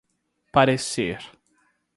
parecer 0.51 1.21